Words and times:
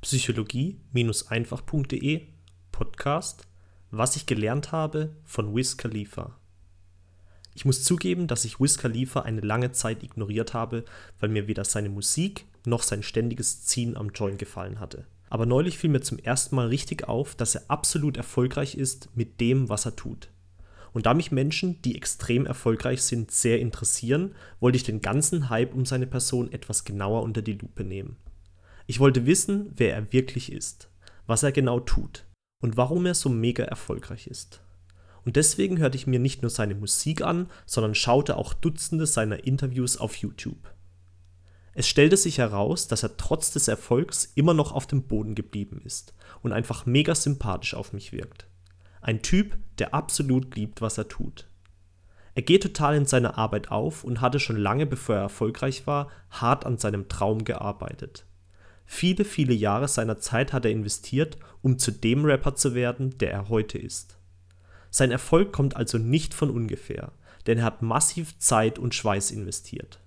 psychologie-einfach.de 0.00 2.22
Podcast 2.72 3.46
Was 3.90 4.16
ich 4.16 4.24
gelernt 4.24 4.72
habe 4.72 5.14
von 5.24 5.54
Wiz 5.54 5.76
Khalifa. 5.76 6.38
Ich 7.54 7.66
muss 7.66 7.84
zugeben, 7.84 8.26
dass 8.26 8.46
ich 8.46 8.60
Wiz 8.60 8.78
Khalifa 8.78 9.20
eine 9.20 9.42
lange 9.42 9.72
Zeit 9.72 10.02
ignoriert 10.02 10.54
habe, 10.54 10.86
weil 11.18 11.28
mir 11.28 11.48
weder 11.48 11.66
seine 11.66 11.90
Musik 11.90 12.46
noch 12.64 12.82
sein 12.82 13.02
ständiges 13.02 13.66
Ziehen 13.66 13.94
am 13.94 14.08
Joint 14.08 14.38
gefallen 14.38 14.80
hatte. 14.80 15.04
Aber 15.28 15.44
neulich 15.44 15.76
fiel 15.76 15.90
mir 15.90 16.00
zum 16.00 16.18
ersten 16.18 16.56
Mal 16.56 16.68
richtig 16.68 17.06
auf, 17.06 17.34
dass 17.34 17.56
er 17.56 17.64
absolut 17.68 18.16
erfolgreich 18.16 18.76
ist 18.76 19.10
mit 19.14 19.38
dem, 19.38 19.68
was 19.68 19.84
er 19.84 19.96
tut. 19.96 20.30
Und 20.94 21.04
da 21.04 21.12
mich 21.12 21.30
Menschen, 21.30 21.82
die 21.82 21.94
extrem 21.94 22.46
erfolgreich 22.46 23.02
sind, 23.02 23.32
sehr 23.32 23.60
interessieren, 23.60 24.34
wollte 24.60 24.76
ich 24.76 24.84
den 24.84 25.02
ganzen 25.02 25.50
Hype 25.50 25.74
um 25.74 25.84
seine 25.84 26.06
Person 26.06 26.50
etwas 26.52 26.84
genauer 26.84 27.22
unter 27.22 27.42
die 27.42 27.52
Lupe 27.52 27.84
nehmen. 27.84 28.16
Ich 28.90 28.98
wollte 28.98 29.24
wissen, 29.24 29.70
wer 29.76 29.94
er 29.94 30.12
wirklich 30.12 30.50
ist, 30.50 30.90
was 31.28 31.44
er 31.44 31.52
genau 31.52 31.78
tut 31.78 32.26
und 32.60 32.76
warum 32.76 33.06
er 33.06 33.14
so 33.14 33.28
mega 33.28 33.62
erfolgreich 33.62 34.26
ist. 34.26 34.64
Und 35.24 35.36
deswegen 35.36 35.78
hörte 35.78 35.96
ich 35.96 36.08
mir 36.08 36.18
nicht 36.18 36.42
nur 36.42 36.50
seine 36.50 36.74
Musik 36.74 37.22
an, 37.22 37.48
sondern 37.66 37.94
schaute 37.94 38.36
auch 38.36 38.52
Dutzende 38.52 39.06
seiner 39.06 39.44
Interviews 39.44 39.96
auf 39.96 40.16
YouTube. 40.16 40.74
Es 41.72 41.86
stellte 41.86 42.16
sich 42.16 42.38
heraus, 42.38 42.88
dass 42.88 43.04
er 43.04 43.16
trotz 43.16 43.52
des 43.52 43.68
Erfolgs 43.68 44.32
immer 44.34 44.54
noch 44.54 44.72
auf 44.72 44.88
dem 44.88 45.04
Boden 45.04 45.36
geblieben 45.36 45.80
ist 45.84 46.12
und 46.42 46.52
einfach 46.52 46.84
mega 46.84 47.14
sympathisch 47.14 47.74
auf 47.74 47.92
mich 47.92 48.10
wirkt. 48.10 48.48
Ein 49.00 49.22
Typ, 49.22 49.56
der 49.78 49.94
absolut 49.94 50.56
liebt, 50.56 50.80
was 50.80 50.98
er 50.98 51.06
tut. 51.06 51.48
Er 52.34 52.42
geht 52.42 52.64
total 52.64 52.96
in 52.96 53.06
seiner 53.06 53.38
Arbeit 53.38 53.70
auf 53.70 54.02
und 54.02 54.20
hatte 54.20 54.40
schon 54.40 54.56
lange 54.56 54.84
bevor 54.84 55.14
er 55.14 55.22
erfolgreich 55.22 55.86
war, 55.86 56.10
hart 56.28 56.66
an 56.66 56.76
seinem 56.76 57.08
Traum 57.08 57.44
gearbeitet. 57.44 58.26
Viele, 58.92 59.24
viele 59.24 59.54
Jahre 59.54 59.86
seiner 59.86 60.18
Zeit 60.18 60.52
hat 60.52 60.64
er 60.64 60.72
investiert, 60.72 61.38
um 61.62 61.78
zu 61.78 61.92
dem 61.92 62.24
Rapper 62.24 62.56
zu 62.56 62.74
werden, 62.74 63.16
der 63.18 63.30
er 63.30 63.48
heute 63.48 63.78
ist. 63.78 64.18
Sein 64.90 65.12
Erfolg 65.12 65.52
kommt 65.52 65.76
also 65.76 65.96
nicht 65.96 66.34
von 66.34 66.50
ungefähr, 66.50 67.12
denn 67.46 67.58
er 67.58 67.64
hat 67.64 67.82
massiv 67.82 68.36
Zeit 68.40 68.80
und 68.80 68.92
Schweiß 68.92 69.30
investiert. 69.30 70.00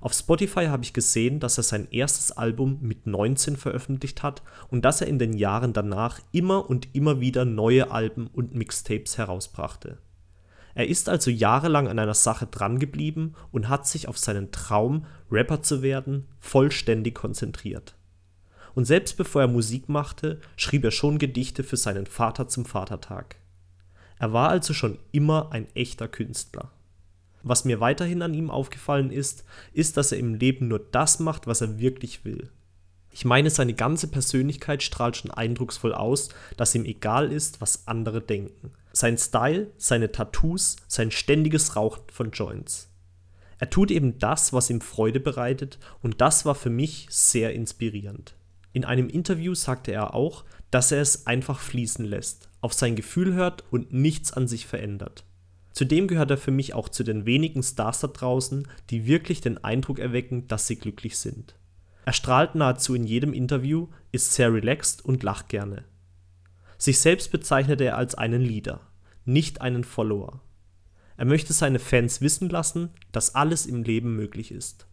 Auf 0.00 0.12
Spotify 0.12 0.66
habe 0.66 0.84
ich 0.84 0.92
gesehen, 0.92 1.40
dass 1.40 1.58
er 1.58 1.64
sein 1.64 1.88
erstes 1.90 2.30
Album 2.30 2.78
mit 2.80 3.08
19 3.08 3.56
veröffentlicht 3.56 4.22
hat 4.22 4.42
und 4.68 4.84
dass 4.84 5.00
er 5.00 5.08
in 5.08 5.18
den 5.18 5.32
Jahren 5.32 5.72
danach 5.72 6.20
immer 6.30 6.70
und 6.70 6.94
immer 6.94 7.20
wieder 7.20 7.44
neue 7.44 7.90
Alben 7.90 8.28
und 8.28 8.54
Mixtapes 8.54 9.18
herausbrachte. 9.18 9.98
Er 10.76 10.86
ist 10.86 11.08
also 11.08 11.30
jahrelang 11.30 11.88
an 11.88 11.98
einer 11.98 12.14
Sache 12.14 12.46
drangeblieben 12.46 13.34
und 13.50 13.68
hat 13.68 13.88
sich 13.88 14.06
auf 14.06 14.16
seinen 14.16 14.52
Traum, 14.52 15.06
Rapper 15.30 15.60
zu 15.60 15.82
werden, 15.82 16.28
vollständig 16.38 17.16
konzentriert 17.16 17.96
und 18.74 18.84
selbst 18.84 19.16
bevor 19.16 19.42
er 19.42 19.48
Musik 19.48 19.88
machte, 19.88 20.40
schrieb 20.56 20.84
er 20.84 20.90
schon 20.90 21.18
Gedichte 21.18 21.62
für 21.64 21.76
seinen 21.76 22.06
Vater 22.06 22.48
zum 22.48 22.64
Vatertag. 22.64 23.36
Er 24.18 24.32
war 24.32 24.50
also 24.50 24.72
schon 24.72 24.98
immer 25.10 25.50
ein 25.52 25.66
echter 25.74 26.08
Künstler. 26.08 26.70
Was 27.42 27.64
mir 27.64 27.80
weiterhin 27.80 28.22
an 28.22 28.34
ihm 28.34 28.50
aufgefallen 28.50 29.10
ist, 29.10 29.44
ist, 29.72 29.96
dass 29.96 30.12
er 30.12 30.18
im 30.18 30.34
Leben 30.34 30.68
nur 30.68 30.78
das 30.78 31.18
macht, 31.18 31.46
was 31.46 31.60
er 31.60 31.80
wirklich 31.80 32.24
will. 32.24 32.50
Ich 33.10 33.24
meine, 33.24 33.50
seine 33.50 33.74
ganze 33.74 34.08
Persönlichkeit 34.08 34.82
strahlt 34.82 35.16
schon 35.16 35.30
eindrucksvoll 35.30 35.92
aus, 35.92 36.30
dass 36.56 36.74
ihm 36.74 36.84
egal 36.84 37.30
ist, 37.30 37.60
was 37.60 37.86
andere 37.86 38.22
denken. 38.22 38.70
Sein 38.92 39.18
Style, 39.18 39.70
seine 39.76 40.12
Tattoos, 40.12 40.76
sein 40.88 41.10
ständiges 41.10 41.76
Rauchen 41.76 42.02
von 42.10 42.30
Joints. 42.30 42.88
Er 43.58 43.70
tut 43.70 43.90
eben 43.90 44.18
das, 44.18 44.52
was 44.52 44.70
ihm 44.70 44.80
Freude 44.80 45.20
bereitet, 45.20 45.78
und 46.00 46.20
das 46.20 46.46
war 46.46 46.54
für 46.54 46.70
mich 46.70 47.06
sehr 47.10 47.52
inspirierend. 47.52 48.34
In 48.72 48.84
einem 48.84 49.08
Interview 49.08 49.54
sagte 49.54 49.92
er 49.92 50.14
auch, 50.14 50.44
dass 50.70 50.92
er 50.92 51.02
es 51.02 51.26
einfach 51.26 51.60
fließen 51.60 52.04
lässt, 52.04 52.48
auf 52.60 52.72
sein 52.72 52.96
Gefühl 52.96 53.34
hört 53.34 53.64
und 53.70 53.92
nichts 53.92 54.32
an 54.32 54.48
sich 54.48 54.66
verändert. 54.66 55.24
Zudem 55.72 56.06
gehört 56.06 56.30
er 56.30 56.38
für 56.38 56.50
mich 56.50 56.74
auch 56.74 56.88
zu 56.88 57.02
den 57.02 57.26
wenigen 57.26 57.62
Stars 57.62 58.00
da 58.00 58.08
draußen, 58.08 58.68
die 58.90 59.06
wirklich 59.06 59.40
den 59.40 59.62
Eindruck 59.62 59.98
erwecken, 59.98 60.48
dass 60.48 60.66
sie 60.66 60.76
glücklich 60.76 61.18
sind. 61.18 61.54
Er 62.04 62.12
strahlt 62.12 62.54
nahezu 62.54 62.94
in 62.94 63.04
jedem 63.04 63.32
Interview, 63.32 63.88
ist 64.10 64.32
sehr 64.32 64.52
relaxed 64.52 65.04
und 65.04 65.22
lacht 65.22 65.48
gerne. 65.48 65.84
Sich 66.78 66.98
selbst 66.98 67.30
bezeichnet 67.30 67.80
er 67.80 67.96
als 67.96 68.14
einen 68.14 68.42
Leader, 68.42 68.80
nicht 69.24 69.60
einen 69.60 69.84
Follower. 69.84 70.40
Er 71.16 71.26
möchte 71.26 71.52
seine 71.52 71.78
Fans 71.78 72.20
wissen 72.20 72.48
lassen, 72.48 72.90
dass 73.12 73.34
alles 73.34 73.66
im 73.66 73.82
Leben 73.82 74.16
möglich 74.16 74.50
ist. 74.50 74.86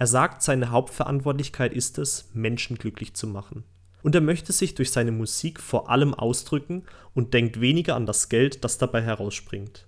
Er 0.00 0.06
sagt, 0.06 0.40
seine 0.40 0.70
Hauptverantwortlichkeit 0.70 1.74
ist 1.74 1.98
es, 1.98 2.30
Menschen 2.32 2.78
glücklich 2.78 3.12
zu 3.12 3.26
machen. 3.26 3.64
Und 4.02 4.14
er 4.14 4.22
möchte 4.22 4.50
sich 4.50 4.74
durch 4.74 4.92
seine 4.92 5.12
Musik 5.12 5.60
vor 5.60 5.90
allem 5.90 6.14
ausdrücken 6.14 6.84
und 7.12 7.34
denkt 7.34 7.60
weniger 7.60 7.96
an 7.96 8.06
das 8.06 8.30
Geld, 8.30 8.64
das 8.64 8.78
dabei 8.78 9.02
herausspringt. 9.02 9.86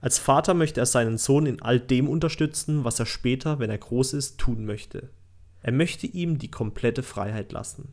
Als 0.00 0.18
Vater 0.18 0.54
möchte 0.54 0.80
er 0.80 0.86
seinen 0.86 1.18
Sohn 1.18 1.44
in 1.44 1.60
all 1.60 1.78
dem 1.78 2.08
unterstützen, 2.08 2.84
was 2.84 3.00
er 3.00 3.04
später, 3.04 3.58
wenn 3.58 3.68
er 3.68 3.76
groß 3.76 4.14
ist, 4.14 4.38
tun 4.38 4.64
möchte. 4.64 5.10
Er 5.60 5.72
möchte 5.72 6.06
ihm 6.06 6.38
die 6.38 6.50
komplette 6.50 7.02
Freiheit 7.02 7.52
lassen. 7.52 7.92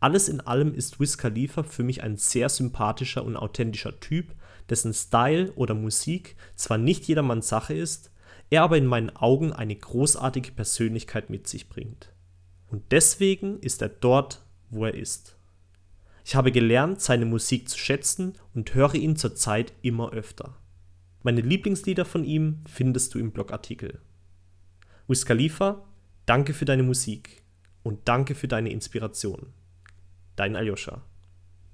Alles 0.00 0.28
in 0.28 0.40
allem 0.40 0.74
ist 0.74 0.98
Wiz 0.98 1.16
Khalifa 1.16 1.62
für 1.62 1.84
mich 1.84 2.02
ein 2.02 2.16
sehr 2.16 2.48
sympathischer 2.48 3.24
und 3.24 3.36
authentischer 3.36 4.00
Typ, 4.00 4.34
dessen 4.68 4.94
Style 4.94 5.52
oder 5.52 5.74
Musik 5.76 6.34
zwar 6.56 6.76
nicht 6.76 7.04
jedermanns 7.04 7.48
Sache 7.48 7.74
ist, 7.74 8.10
er 8.50 8.62
aber 8.62 8.76
in 8.76 8.86
meinen 8.86 9.10
Augen 9.10 9.52
eine 9.52 9.76
großartige 9.76 10.52
Persönlichkeit 10.52 11.30
mit 11.30 11.46
sich 11.46 11.68
bringt. 11.68 12.12
Und 12.68 12.82
deswegen 12.90 13.60
ist 13.60 13.80
er 13.82 13.88
dort, 13.88 14.44
wo 14.68 14.84
er 14.84 14.94
ist. 14.94 15.36
Ich 16.24 16.34
habe 16.34 16.52
gelernt, 16.52 17.00
seine 17.00 17.26
Musik 17.26 17.68
zu 17.68 17.78
schätzen 17.78 18.34
und 18.54 18.74
höre 18.74 18.94
ihn 18.94 19.16
zurzeit 19.16 19.72
immer 19.82 20.12
öfter. 20.12 20.56
Meine 21.22 21.40
Lieblingslieder 21.40 22.04
von 22.04 22.24
ihm 22.24 22.60
findest 22.66 23.14
du 23.14 23.18
im 23.18 23.32
Blogartikel. 23.32 24.00
Wiz 25.06 25.24
Khalifa, 25.24 25.84
danke 26.26 26.54
für 26.54 26.64
deine 26.64 26.82
Musik 26.82 27.42
und 27.82 28.08
danke 28.08 28.34
für 28.34 28.48
deine 28.48 28.70
Inspiration. 28.70 29.52
Dein 30.36 30.56
Aljoscha. 30.56 31.02